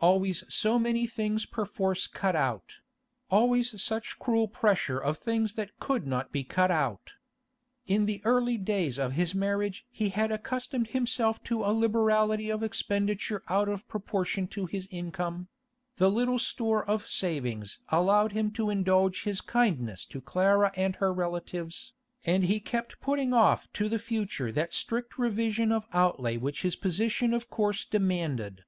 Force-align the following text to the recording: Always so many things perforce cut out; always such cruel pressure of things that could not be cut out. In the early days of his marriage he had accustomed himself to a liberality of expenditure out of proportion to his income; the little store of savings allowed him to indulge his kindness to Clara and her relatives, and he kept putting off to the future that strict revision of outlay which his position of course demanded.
Always 0.00 0.42
so 0.52 0.76
many 0.76 1.06
things 1.06 1.46
perforce 1.46 2.08
cut 2.08 2.34
out; 2.34 2.78
always 3.30 3.80
such 3.80 4.18
cruel 4.18 4.48
pressure 4.48 4.98
of 4.98 5.18
things 5.18 5.52
that 5.52 5.78
could 5.78 6.04
not 6.04 6.32
be 6.32 6.42
cut 6.42 6.72
out. 6.72 7.12
In 7.86 8.06
the 8.06 8.20
early 8.24 8.56
days 8.58 8.98
of 8.98 9.12
his 9.12 9.36
marriage 9.36 9.86
he 9.88 10.08
had 10.08 10.32
accustomed 10.32 10.88
himself 10.88 11.40
to 11.44 11.62
a 11.62 11.70
liberality 11.72 12.50
of 12.50 12.64
expenditure 12.64 13.44
out 13.46 13.68
of 13.68 13.86
proportion 13.86 14.48
to 14.48 14.66
his 14.66 14.88
income; 14.90 15.46
the 15.96 16.10
little 16.10 16.40
store 16.40 16.84
of 16.84 17.08
savings 17.08 17.78
allowed 17.88 18.32
him 18.32 18.50
to 18.54 18.70
indulge 18.70 19.22
his 19.22 19.40
kindness 19.40 20.04
to 20.06 20.20
Clara 20.20 20.72
and 20.74 20.96
her 20.96 21.12
relatives, 21.12 21.92
and 22.24 22.42
he 22.42 22.58
kept 22.58 23.00
putting 23.00 23.32
off 23.32 23.72
to 23.74 23.88
the 23.88 24.00
future 24.00 24.50
that 24.50 24.72
strict 24.72 25.16
revision 25.18 25.70
of 25.70 25.86
outlay 25.92 26.36
which 26.36 26.62
his 26.62 26.74
position 26.74 27.32
of 27.32 27.48
course 27.48 27.84
demanded. 27.84 28.64